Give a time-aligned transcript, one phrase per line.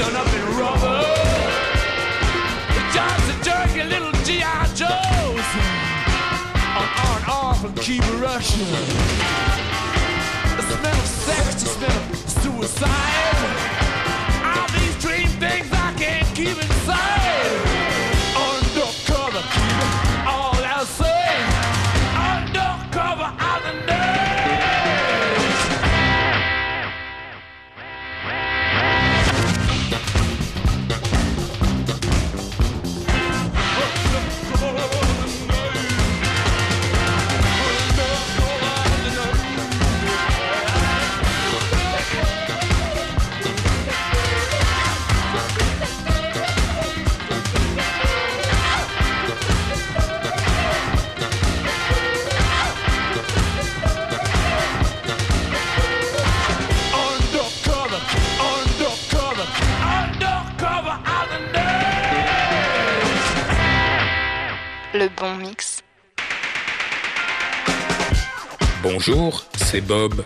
[0.00, 1.00] done up in rubber.
[2.74, 4.66] The jobs are dirty little G.I.
[4.74, 5.48] Joes.
[6.80, 8.64] On R&R from Cuba, Russia.
[10.56, 13.36] The smell of sex, the smell of suicide.
[14.42, 17.49] All these dream things I can't keep inside.
[65.00, 65.82] le bon mix.
[68.82, 70.22] Bonjour, c'est Bob.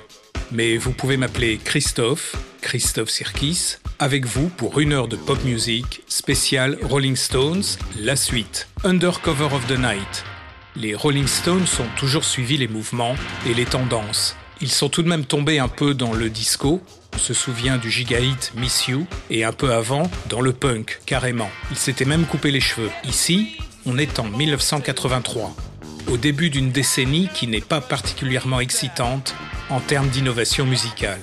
[0.50, 6.02] Mais vous pouvez m'appeler Christophe, Christophe Sirkis, avec vous pour une heure de pop music
[6.08, 7.62] spéciale Rolling Stones,
[8.00, 10.24] la suite, Undercover of the Night.
[10.74, 13.14] Les Rolling Stones ont toujours suivi les mouvements
[13.46, 14.34] et les tendances.
[14.60, 16.82] Ils sont tout de même tombés un peu dans le disco,
[17.14, 21.50] on se souvient du giga-hit Miss You, et un peu avant, dans le punk, carrément.
[21.70, 22.90] Ils s'étaient même coupé les cheveux.
[23.04, 25.54] Ici, on est en 1983,
[26.10, 29.34] au début d'une décennie qui n'est pas particulièrement excitante
[29.70, 31.20] en termes d'innovation musicale.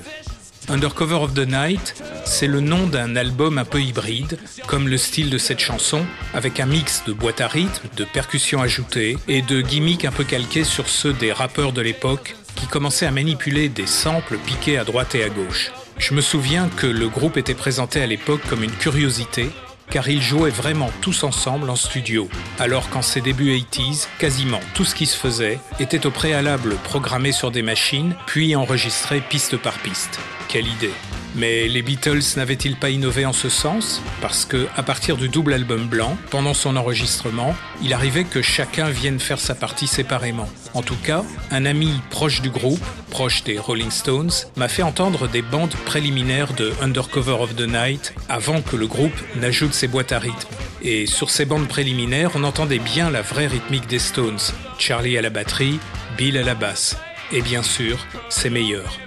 [0.70, 4.38] Undercover of the Night, c'est le nom d'un album un peu hybride,
[4.68, 8.62] comme le style de cette chanson, avec un mix de boîtes à rythme, de percussions
[8.62, 13.08] ajoutées et de gimmicks un peu calqués sur ceux des rappeurs de l'époque qui commençaient
[13.08, 15.72] à manipuler des samples piqués à droite et à gauche.
[15.98, 19.50] Je me souviens que le groupe était présenté à l'époque comme une curiosité
[19.92, 22.28] car ils jouaient vraiment tous ensemble en studio,
[22.58, 27.32] alors qu'en ses débuts 80s, quasiment tout ce qui se faisait était au préalable programmé
[27.32, 30.20] sur des machines, puis enregistré piste par piste.
[30.48, 30.94] Quelle idée
[31.36, 34.02] mais les Beatles n'avaient-ils pas innové en ce sens?
[34.22, 38.90] Parce que, à partir du double album blanc, pendant son enregistrement, il arrivait que chacun
[38.90, 40.50] vienne faire sa partie séparément.
[40.74, 45.28] En tout cas, un ami proche du groupe, proche des Rolling Stones, m'a fait entendre
[45.28, 50.12] des bandes préliminaires de Undercover of the Night avant que le groupe n'ajoute ses boîtes
[50.12, 50.50] à rythme.
[50.82, 54.40] Et sur ces bandes préliminaires, on entendait bien la vraie rythmique des Stones.
[54.80, 55.80] Charlie à la batterie,
[56.18, 56.98] Bill à la basse.
[57.32, 58.98] Et bien sûr, c'est meilleur.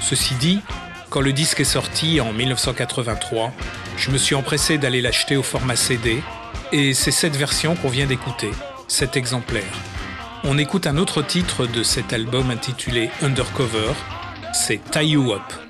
[0.00, 0.60] Ceci dit,
[1.10, 3.52] quand le disque est sorti en 1983,
[3.96, 6.22] je me suis empressé d'aller l'acheter au format CD,
[6.72, 8.52] et c'est cette version qu'on vient d'écouter,
[8.86, 9.64] cet exemplaire.
[10.44, 13.92] On écoute un autre titre de cet album intitulé Undercover,
[14.54, 15.69] c'est Tie You Up.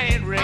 [0.00, 0.39] train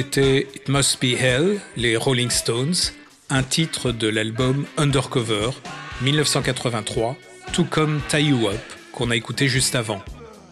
[0.00, 2.72] C'était It Must Be Hell, les Rolling Stones,
[3.28, 5.50] un titre de l'album Undercover
[6.00, 7.18] 1983,
[7.52, 10.02] tout comme Tie You Up qu'on a écouté juste avant.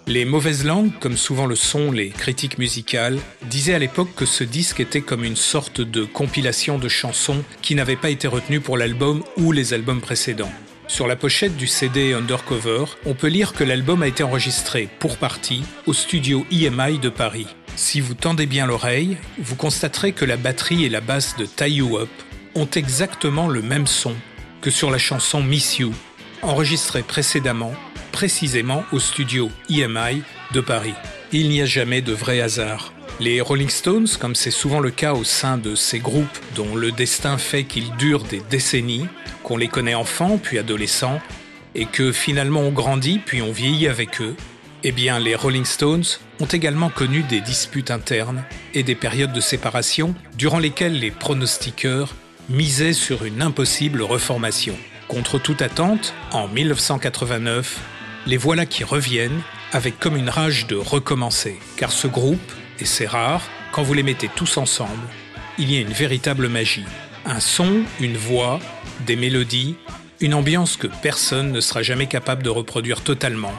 [0.06, 4.44] Les mauvaises langues, comme souvent le sont les critiques musicales, disaient à l'époque que ce
[4.44, 8.76] disque était comme une sorte de compilation de chansons qui n'avaient pas été retenues pour
[8.76, 10.52] l'album ou les albums précédents.
[10.88, 15.16] Sur la pochette du CD Undercover, on peut lire que l'album a été enregistré, pour
[15.16, 17.46] partie, au studio EMI de Paris.
[17.78, 21.74] Si vous tendez bien l'oreille, vous constaterez que la batterie et la basse de Tie
[21.74, 22.08] You Up
[22.56, 24.16] ont exactement le même son
[24.60, 25.94] que sur la chanson Miss You,
[26.42, 27.72] enregistrée précédemment,
[28.10, 30.94] précisément au studio EMI de Paris.
[31.30, 32.92] Il n'y a jamais de vrai hasard.
[33.20, 36.90] Les Rolling Stones, comme c'est souvent le cas au sein de ces groupes dont le
[36.90, 39.06] destin fait qu'ils durent des décennies,
[39.44, 41.20] qu'on les connaît enfants puis adolescents,
[41.76, 44.34] et que finalement on grandit puis on vieillit avec eux,
[44.84, 46.04] eh bien, les Rolling Stones
[46.40, 48.44] ont également connu des disputes internes
[48.74, 52.14] et des périodes de séparation durant lesquelles les pronostiqueurs
[52.48, 54.76] misaient sur une impossible reformation.
[55.08, 57.80] Contre toute attente, en 1989,
[58.26, 59.40] les voilà qui reviennent
[59.72, 61.58] avec comme une rage de recommencer.
[61.76, 65.08] Car ce groupe, et c'est rare, quand vous les mettez tous ensemble,
[65.58, 66.86] il y a une véritable magie.
[67.26, 68.60] Un son, une voix,
[69.06, 69.76] des mélodies,
[70.20, 73.52] une ambiance que personne ne sera jamais capable de reproduire totalement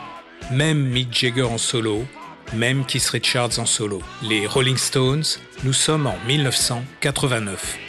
[0.52, 2.06] même Mick Jagger en solo,
[2.54, 4.02] même Keith Richards en solo.
[4.24, 5.24] Les Rolling Stones,
[5.64, 7.89] nous sommes en 1989.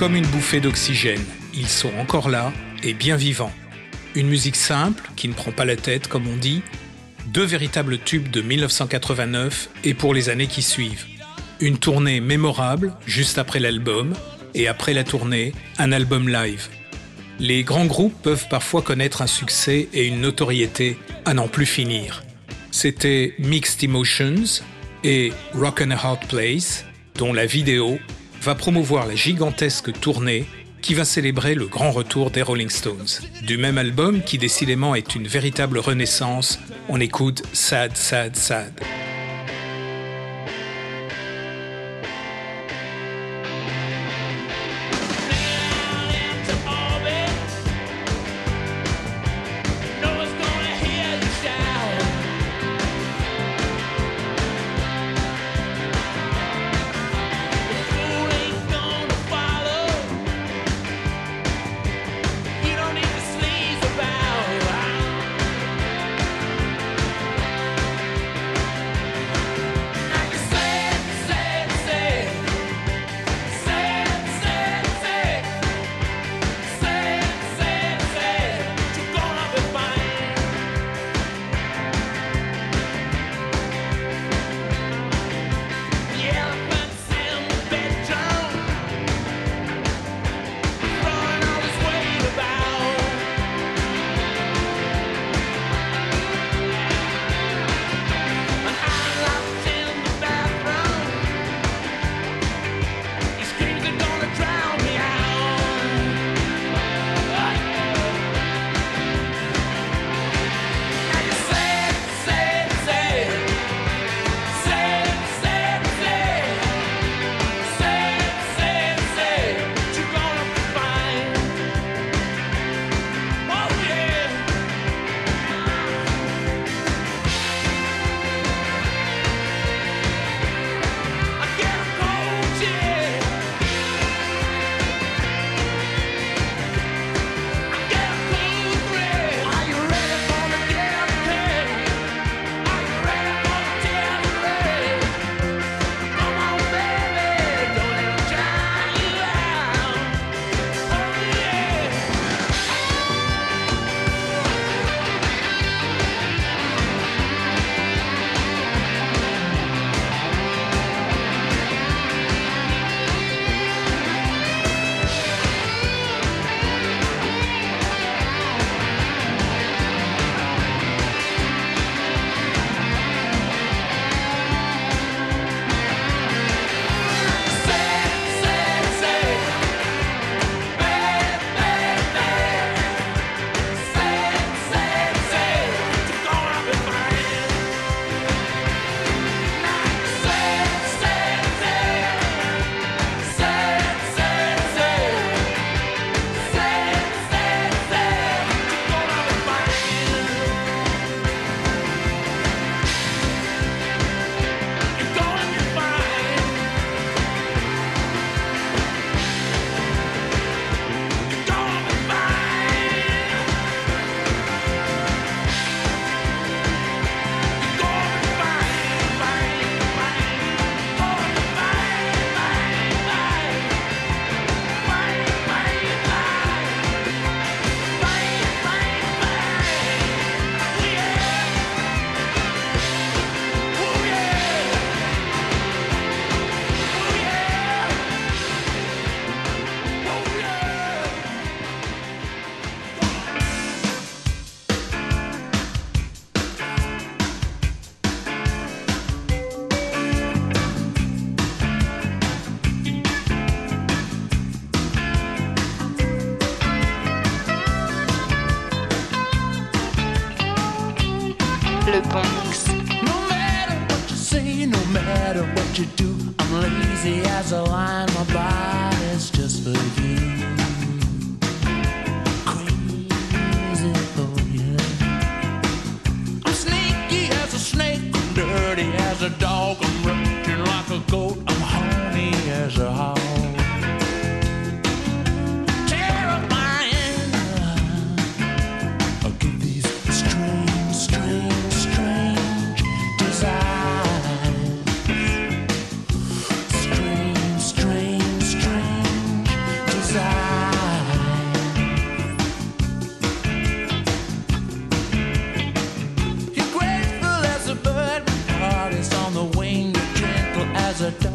[0.00, 1.22] Comme une bouffée d'oxygène.
[1.52, 3.52] Ils sont encore là et bien vivants.
[4.14, 6.62] Une musique simple, qui ne prend pas la tête comme on dit,
[7.26, 11.04] deux véritables tubes de 1989 et pour les années qui suivent.
[11.60, 14.14] Une tournée mémorable juste après l'album
[14.54, 16.68] et après la tournée, un album live.
[17.38, 22.24] Les grands groupes peuvent parfois connaître un succès et une notoriété à n'en plus finir.
[22.70, 24.62] C'était Mixed Emotions
[25.04, 26.86] et Rock a Hard Place,
[27.16, 27.98] dont la vidéo
[28.40, 30.46] va promouvoir la gigantesque tournée
[30.82, 33.20] qui va célébrer le grand retour des Rolling Stones.
[33.42, 38.72] Du même album qui décidément est une véritable renaissance, on écoute Sad, Sad, Sad.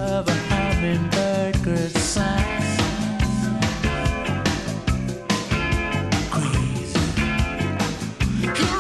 [0.06, 2.62] of a hummingbird could sigh.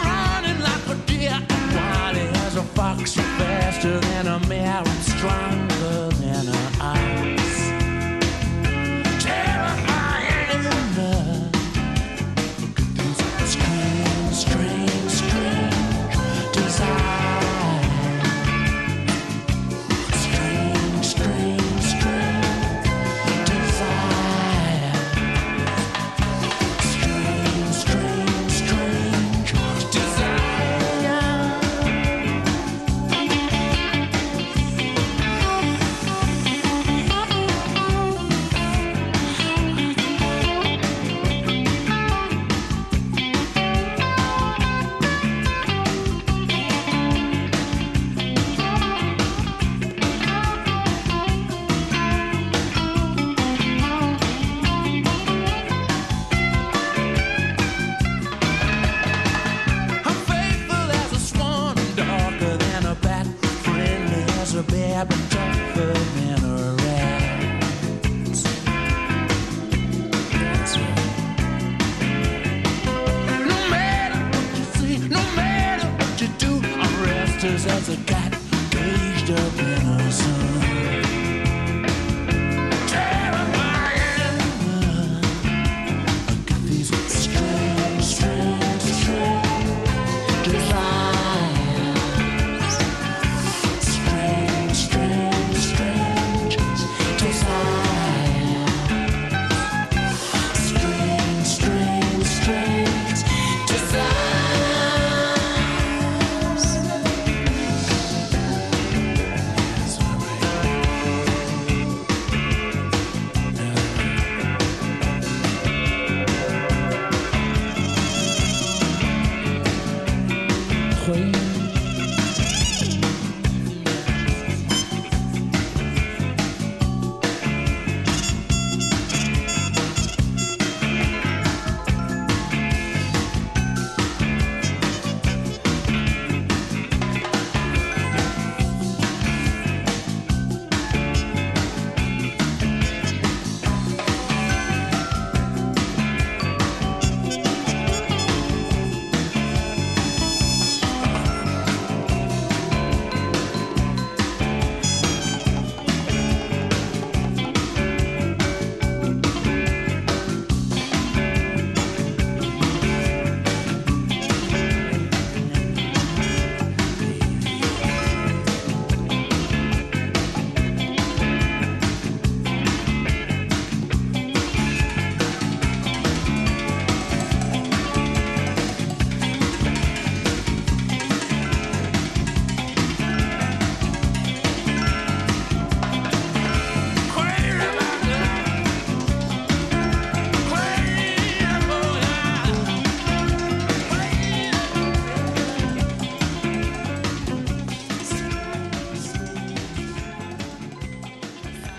[0.03, 1.39] Running like a deer,
[2.45, 5.54] as a fox, faster than a mare, and strong.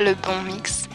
[0.07, 0.89] Le bon mix.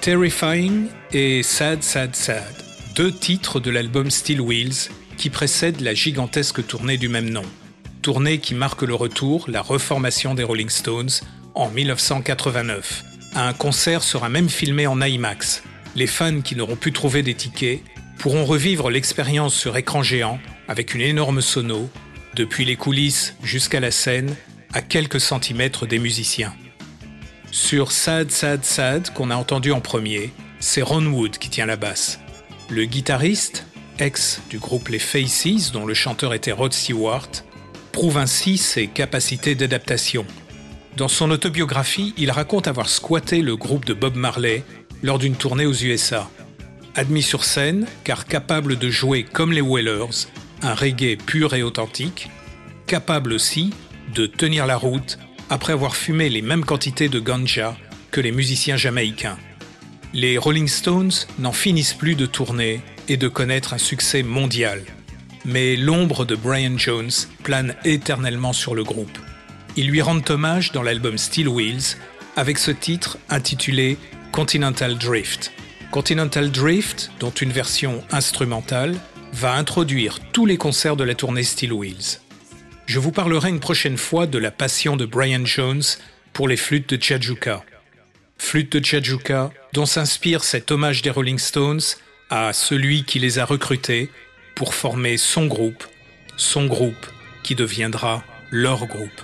[0.00, 2.44] Terrifying et Sad Sad Sad,
[2.94, 7.42] deux titres de l'album Steel Wheels qui précèdent la gigantesque tournée du même nom.
[8.02, 11.10] Tournée qui marque le retour, la reformation des Rolling Stones
[11.56, 13.02] en 1989.
[13.34, 15.64] Un concert sera même filmé en IMAX.
[15.96, 17.82] Les fans qui n'auront pu trouver des tickets
[18.16, 20.38] pourront revivre l'expérience sur écran géant
[20.68, 21.90] avec une énorme sono,
[22.36, 24.36] depuis les coulisses jusqu'à la scène,
[24.72, 26.54] à quelques centimètres des musiciens.
[27.50, 31.76] Sur Sad Sad Sad, qu'on a entendu en premier, c'est Ron Wood qui tient la
[31.76, 32.20] basse.
[32.70, 33.66] Le guitariste,
[33.98, 37.28] ex du groupe Les Faces, dont le chanteur était Rod Stewart,
[37.92, 40.24] prouve ainsi ses capacités d'adaptation.
[40.96, 44.64] Dans son autobiographie, il raconte avoir squatté le groupe de Bob Marley
[45.02, 46.30] lors d'une tournée aux USA.
[46.94, 50.28] Admis sur scène, car capable de jouer comme les Whalers,
[50.62, 52.30] un reggae pur et authentique,
[52.86, 53.72] capable aussi
[54.14, 55.18] de tenir la route
[55.50, 57.76] après avoir fumé les mêmes quantités de ganja
[58.10, 59.38] que les musiciens jamaïcains.
[60.14, 64.82] Les Rolling Stones n'en finissent plus de tourner et de connaître un succès mondial.
[65.44, 67.10] Mais l'ombre de Brian Jones
[67.42, 69.18] plane éternellement sur le groupe.
[69.76, 71.96] Ils lui rendent hommage dans l'album Steel Wheels
[72.36, 73.96] avec ce titre intitulé
[74.30, 75.52] Continental Drift.
[75.90, 78.96] Continental Drift, dont une version instrumentale,
[79.32, 82.21] va introduire tous les concerts de la tournée Steel Wheels
[82.92, 85.82] je vous parlerai une prochaine fois de la passion de Brian Jones
[86.34, 87.64] pour les flûtes de Chajuka.
[88.36, 91.80] Flûtes de Chajuka dont s'inspire cet hommage des Rolling Stones
[92.28, 94.10] à celui qui les a recrutés
[94.54, 95.86] pour former son groupe,
[96.36, 97.06] son groupe
[97.42, 99.22] qui deviendra leur groupe.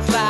[0.00, 0.29] Hard like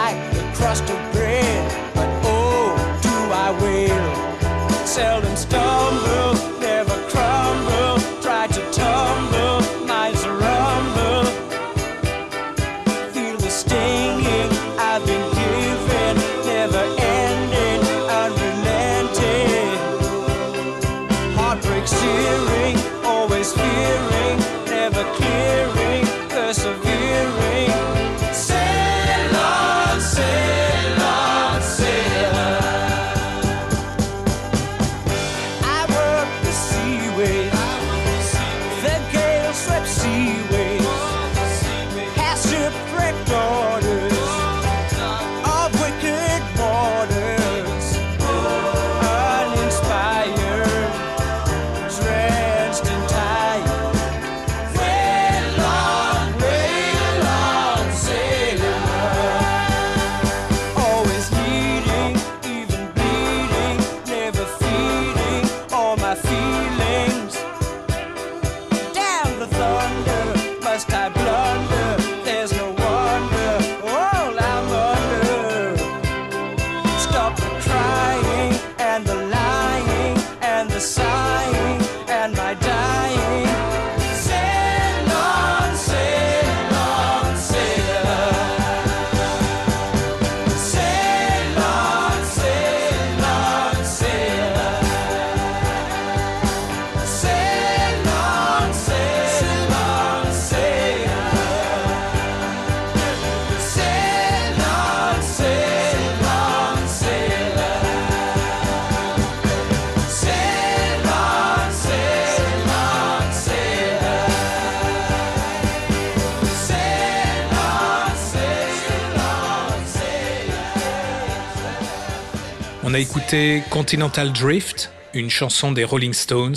[122.90, 126.56] On a écouté Continental Drift, une chanson des Rolling Stones,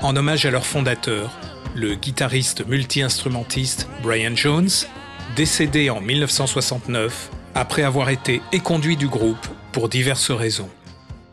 [0.00, 1.36] en hommage à leur fondateur,
[1.74, 4.70] le guitariste multi-instrumentiste Brian Jones,
[5.34, 10.70] décédé en 1969 après avoir été éconduit du groupe pour diverses raisons.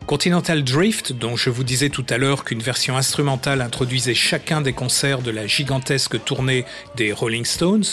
[0.08, 4.72] Continental Drift, dont je vous disais tout à l'heure qu'une version instrumentale introduisait chacun des
[4.72, 6.64] concerts de la gigantesque tournée
[6.96, 7.86] des Rolling Stones,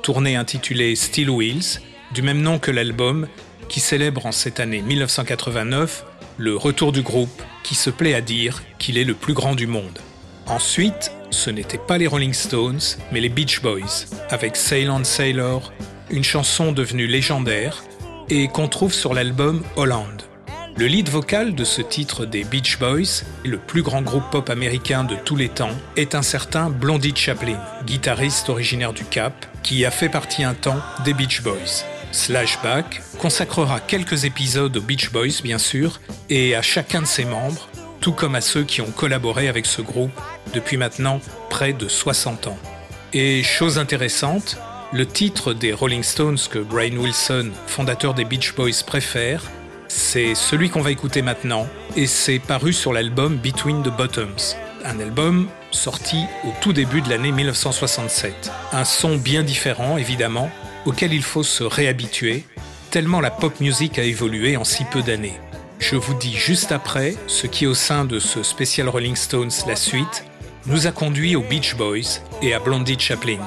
[0.00, 1.82] tournée intitulée Steel Wheels,
[2.14, 3.28] du même nom que l'album,
[3.68, 6.04] qui célèbre en cette année 1989
[6.38, 9.66] le retour du groupe qui se plaît à dire qu'il est le plus grand du
[9.66, 9.98] monde.
[10.46, 12.80] Ensuite, ce n'étaient pas les Rolling Stones,
[13.12, 15.72] mais les Beach Boys, avec Sail on Sailor,
[16.10, 17.84] une chanson devenue légendaire
[18.30, 20.22] et qu'on trouve sur l'album Holland.
[20.76, 25.02] Le lead vocal de ce titre des Beach Boys, le plus grand groupe pop américain
[25.02, 29.90] de tous les temps, est un certain Blondie Chaplin, guitariste originaire du Cap, qui a
[29.90, 31.84] fait partie un temps des Beach Boys.
[32.12, 36.00] Slashback consacrera quelques épisodes aux Beach Boys, bien sûr,
[36.30, 37.68] et à chacun de ses membres,
[38.00, 40.12] tout comme à ceux qui ont collaboré avec ce groupe
[40.54, 42.58] depuis maintenant près de 60 ans.
[43.12, 44.56] Et chose intéressante,
[44.92, 49.42] le titre des Rolling Stones que Brian Wilson, fondateur des Beach Boys, préfère,
[49.88, 55.00] c'est celui qu'on va écouter maintenant, et c'est paru sur l'album Between the Bottoms, un
[55.00, 58.50] album sorti au tout début de l'année 1967.
[58.72, 60.50] Un son bien différent, évidemment,
[60.88, 62.44] auquel il faut se réhabituer,
[62.90, 65.38] tellement la pop music a évolué en si peu d'années.
[65.78, 69.76] Je vous dis juste après ce qui, au sein de ce spécial Rolling Stones, la
[69.76, 70.24] suite,
[70.64, 73.38] nous a conduit aux Beach Boys et à Blondie Chaplin.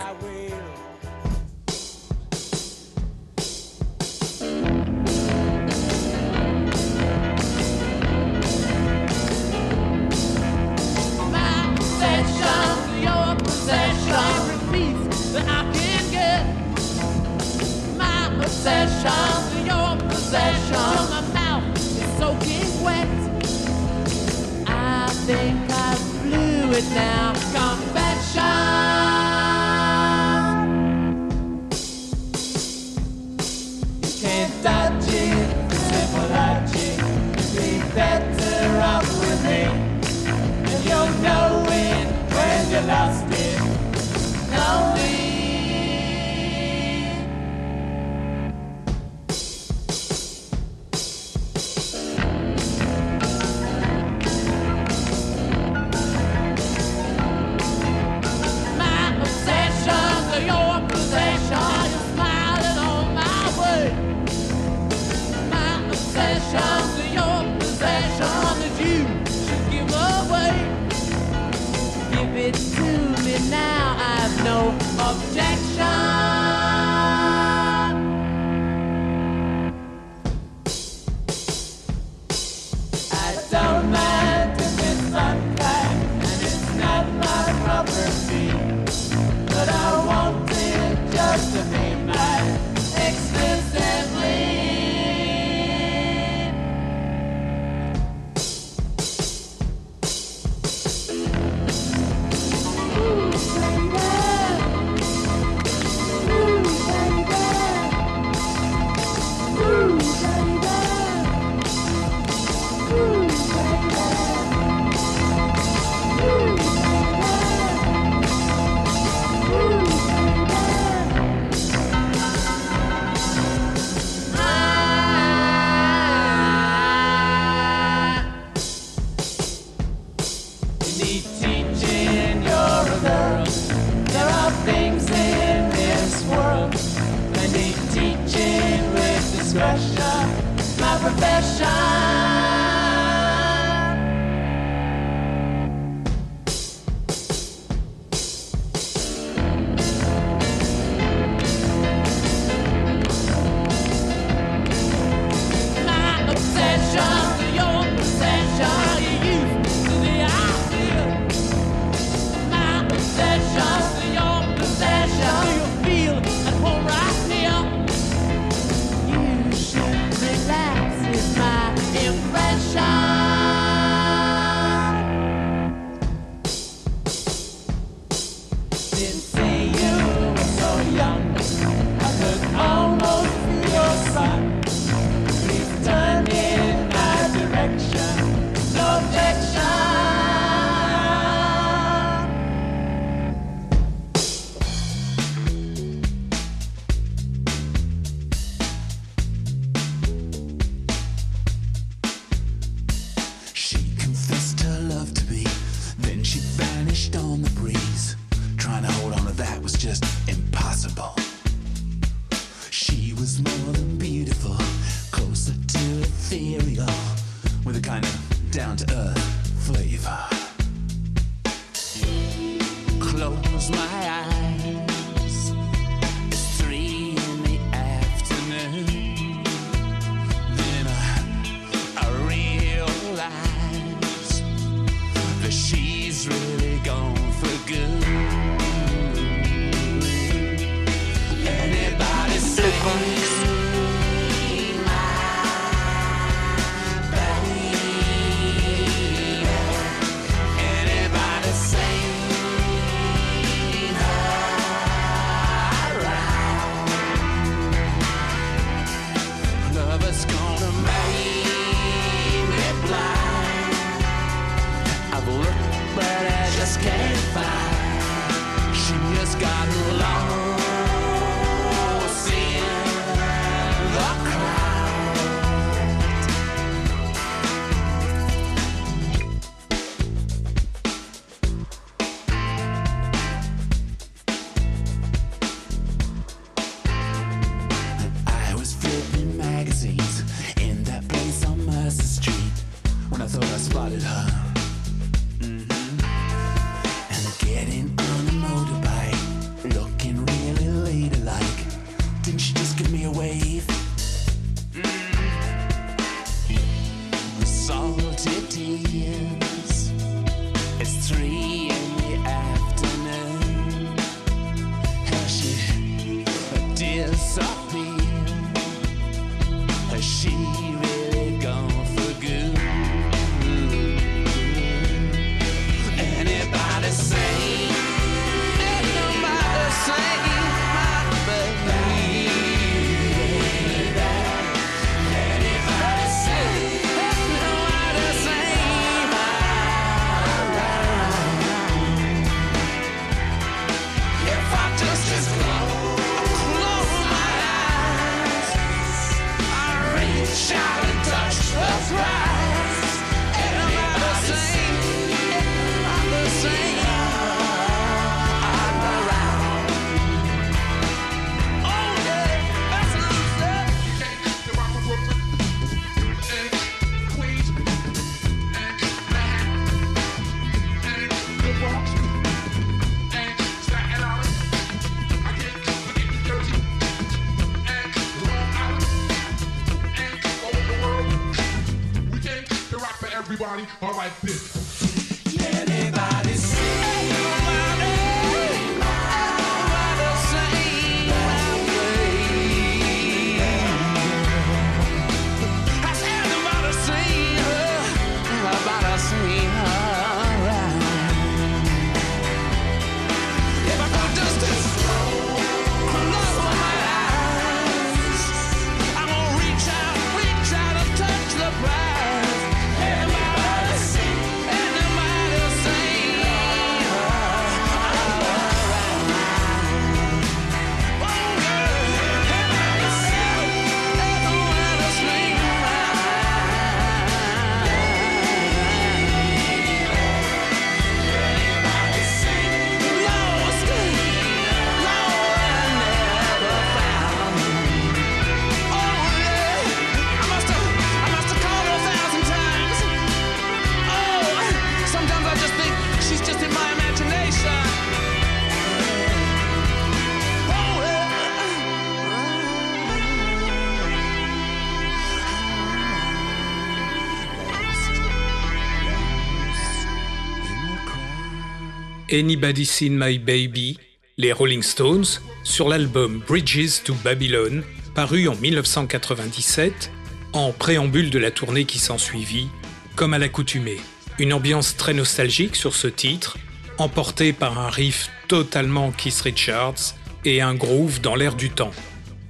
[462.11, 463.77] Anybody Seen My Baby,
[464.17, 465.05] les Rolling Stones,
[465.43, 467.63] sur l'album Bridges to Babylon,
[467.95, 469.89] paru en 1997,
[470.33, 472.49] en préambule de la tournée qui s'ensuivit,
[472.95, 473.77] comme à l'accoutumée.
[474.19, 476.37] Une ambiance très nostalgique sur ce titre,
[476.77, 479.95] emporté par un riff totalement Keith Richards
[480.25, 481.71] et un groove dans l'air du temps.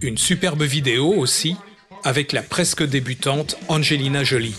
[0.01, 1.55] Une superbe vidéo aussi,
[2.03, 4.55] avec la presque débutante Angelina Jolie.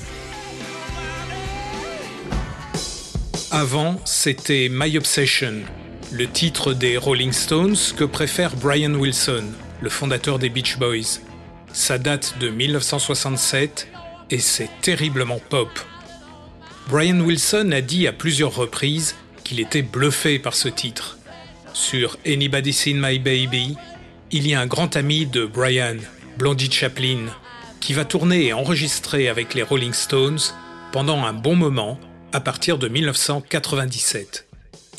[3.54, 5.60] Avant, c'était My Obsession,
[6.10, 9.44] le titre des Rolling Stones que préfère Brian Wilson,
[9.82, 11.20] le fondateur des Beach Boys.
[11.70, 13.88] Ça date de 1967
[14.30, 15.68] et c'est terriblement pop.
[16.88, 21.18] Brian Wilson a dit à plusieurs reprises qu'il était bluffé par ce titre.
[21.74, 23.76] Sur Anybody Seen My Baby,
[24.30, 25.96] il y a un grand ami de Brian,
[26.38, 27.26] Blondie Chaplin,
[27.80, 30.40] qui va tourner et enregistrer avec les Rolling Stones
[30.90, 32.00] pendant un bon moment
[32.32, 34.46] à partir de 1997.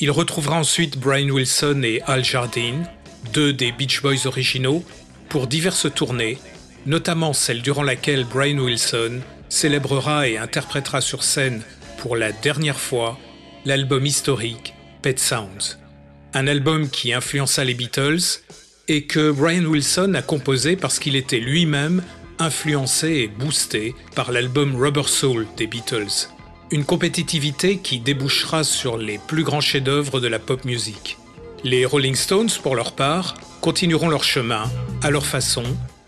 [0.00, 2.88] Il retrouvera ensuite Brian Wilson et Al Jardine,
[3.32, 4.84] deux des Beach Boys originaux,
[5.28, 6.38] pour diverses tournées,
[6.86, 11.62] notamment celle durant laquelle Brian Wilson célébrera et interprétera sur scène
[11.98, 13.18] pour la dernière fois
[13.64, 15.78] l'album historique Pet Sounds.
[16.34, 18.42] Un album qui influença les Beatles
[18.88, 22.02] et que Brian Wilson a composé parce qu'il était lui-même
[22.38, 26.33] influencé et boosté par l'album Rubber Soul des Beatles.
[26.70, 31.18] Une compétitivité qui débouchera sur les plus grands chefs-d'œuvre de la pop music.
[31.62, 34.64] Les Rolling Stones, pour leur part, continueront leur chemin,
[35.02, 35.62] à leur façon,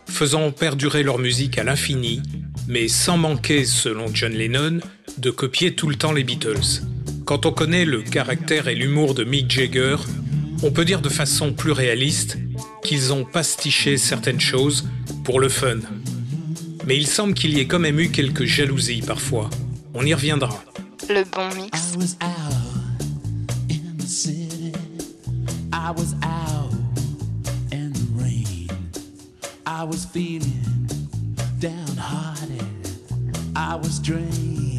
[0.08, 2.22] faisant perdurer leur musique à l'infini,
[2.68, 4.80] mais sans manquer, selon John Lennon,
[5.18, 6.82] de copier tout le temps les Beatles.
[7.26, 9.96] Quand on connaît le caractère et l'humour de Mick Jagger,
[10.62, 12.38] on peut dire de façon plus réaliste
[12.82, 14.88] qu'ils ont pastiché certaines choses
[15.22, 15.78] pour le fun.
[16.86, 19.50] Mais il semble qu'il y ait quand même eu quelques jalousies parfois.
[19.98, 20.50] On y reviendra.
[21.08, 21.94] Le bon mix.
[21.94, 22.52] I was out
[23.70, 24.74] in the city.
[25.72, 26.70] I was out
[27.72, 28.68] in the rain.
[29.64, 30.62] I was feeling
[31.58, 32.62] downhearted.
[33.56, 34.75] I was drinking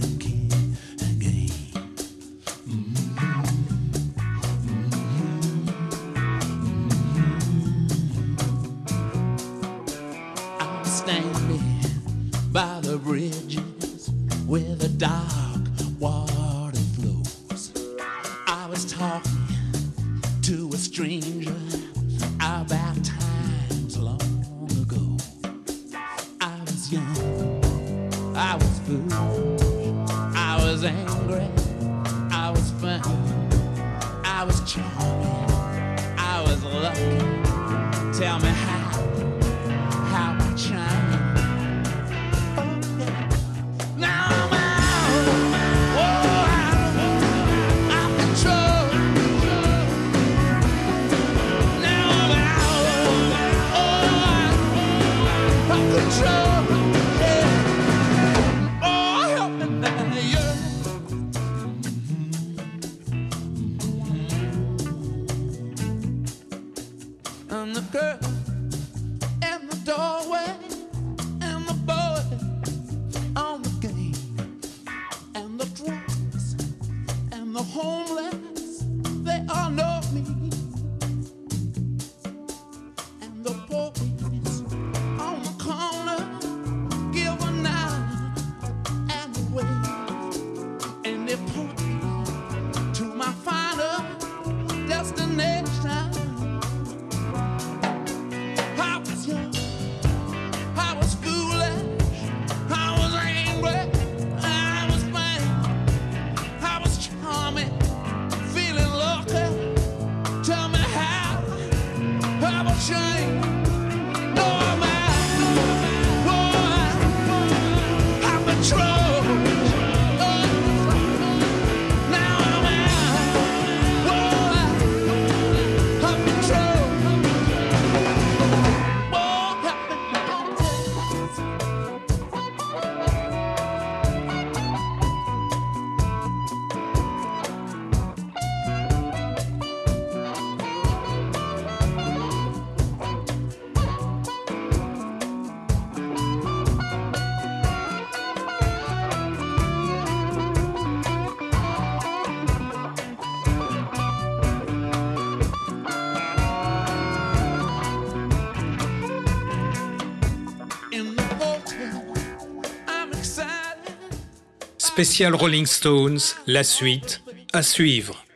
[164.98, 166.18] Spécial Rolling Stones,
[166.48, 167.22] la suite,
[167.54, 168.27] à suivre.